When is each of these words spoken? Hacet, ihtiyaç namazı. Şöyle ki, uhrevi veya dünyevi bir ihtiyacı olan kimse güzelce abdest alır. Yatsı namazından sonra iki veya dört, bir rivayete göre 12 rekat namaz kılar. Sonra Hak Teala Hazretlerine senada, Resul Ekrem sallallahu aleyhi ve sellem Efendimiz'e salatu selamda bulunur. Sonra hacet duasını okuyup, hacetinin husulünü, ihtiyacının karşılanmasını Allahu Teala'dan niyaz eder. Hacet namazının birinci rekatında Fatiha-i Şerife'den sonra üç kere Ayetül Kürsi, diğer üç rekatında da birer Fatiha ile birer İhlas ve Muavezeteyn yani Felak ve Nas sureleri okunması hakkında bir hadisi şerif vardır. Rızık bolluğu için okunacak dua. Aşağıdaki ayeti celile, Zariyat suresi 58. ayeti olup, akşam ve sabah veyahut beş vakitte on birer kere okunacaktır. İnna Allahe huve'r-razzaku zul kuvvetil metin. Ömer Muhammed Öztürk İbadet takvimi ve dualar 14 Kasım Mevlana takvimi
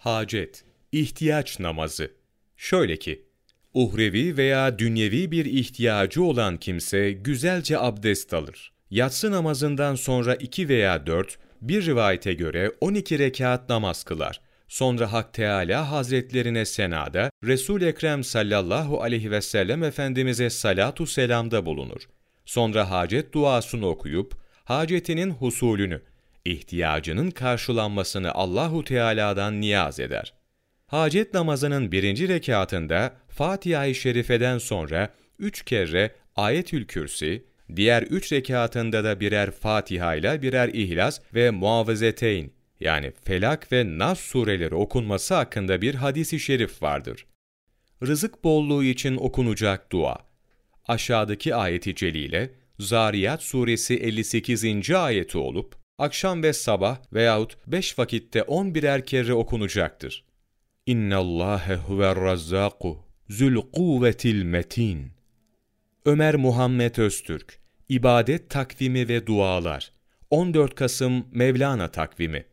Hacet, 0.00 0.64
ihtiyaç 0.92 1.60
namazı. 1.60 2.10
Şöyle 2.56 2.96
ki, 2.96 3.24
uhrevi 3.74 4.36
veya 4.36 4.78
dünyevi 4.78 5.30
bir 5.30 5.44
ihtiyacı 5.44 6.24
olan 6.24 6.56
kimse 6.56 7.12
güzelce 7.12 7.78
abdest 7.78 8.34
alır. 8.34 8.72
Yatsı 8.90 9.30
namazından 9.30 9.94
sonra 9.94 10.34
iki 10.34 10.68
veya 10.68 11.06
dört, 11.06 11.38
bir 11.62 11.86
rivayete 11.86 12.34
göre 12.34 12.72
12 12.80 13.18
rekat 13.18 13.68
namaz 13.68 14.04
kılar. 14.04 14.40
Sonra 14.68 15.12
Hak 15.12 15.34
Teala 15.34 15.90
Hazretlerine 15.90 16.64
senada, 16.64 17.30
Resul 17.44 17.82
Ekrem 17.82 18.24
sallallahu 18.24 19.02
aleyhi 19.02 19.30
ve 19.30 19.40
sellem 19.40 19.82
Efendimiz'e 19.82 20.50
salatu 20.50 21.06
selamda 21.06 21.66
bulunur. 21.66 22.02
Sonra 22.44 22.90
hacet 22.90 23.32
duasını 23.32 23.86
okuyup, 23.86 24.34
hacetinin 24.64 25.30
husulünü, 25.30 26.02
ihtiyacının 26.44 27.30
karşılanmasını 27.30 28.32
Allahu 28.32 28.84
Teala'dan 28.84 29.60
niyaz 29.60 30.00
eder. 30.00 30.34
Hacet 30.86 31.34
namazının 31.34 31.92
birinci 31.92 32.28
rekatında 32.28 33.16
Fatiha-i 33.28 33.94
Şerife'den 33.94 34.58
sonra 34.58 35.08
üç 35.38 35.64
kere 35.64 36.14
Ayetül 36.36 36.86
Kürsi, 36.86 37.44
diğer 37.76 38.02
üç 38.02 38.32
rekatında 38.32 39.04
da 39.04 39.20
birer 39.20 39.50
Fatiha 39.50 40.14
ile 40.14 40.42
birer 40.42 40.68
İhlas 40.68 41.20
ve 41.34 41.50
Muavezeteyn 41.50 42.50
yani 42.80 43.12
Felak 43.24 43.72
ve 43.72 43.98
Nas 43.98 44.20
sureleri 44.20 44.74
okunması 44.74 45.34
hakkında 45.34 45.82
bir 45.82 45.94
hadisi 45.94 46.40
şerif 46.40 46.82
vardır. 46.82 47.26
Rızık 48.06 48.44
bolluğu 48.44 48.84
için 48.84 49.16
okunacak 49.16 49.92
dua. 49.92 50.18
Aşağıdaki 50.88 51.54
ayeti 51.54 51.94
celile, 51.94 52.50
Zariyat 52.78 53.42
suresi 53.42 53.94
58. 53.94 54.90
ayeti 54.90 55.38
olup, 55.38 55.79
akşam 56.00 56.42
ve 56.42 56.52
sabah 56.52 56.98
veyahut 57.12 57.56
beş 57.66 57.98
vakitte 57.98 58.42
on 58.42 58.74
birer 58.74 59.06
kere 59.06 59.34
okunacaktır. 59.34 60.24
İnna 60.86 61.16
Allahe 61.16 61.74
huve'r-razzaku 61.74 62.96
zul 63.28 63.70
kuvvetil 63.72 64.42
metin. 64.42 65.12
Ömer 66.04 66.36
Muhammed 66.36 66.96
Öztürk 66.96 67.60
İbadet 67.88 68.50
takvimi 68.50 69.08
ve 69.08 69.26
dualar 69.26 69.92
14 70.30 70.74
Kasım 70.74 71.26
Mevlana 71.32 71.88
takvimi 71.88 72.44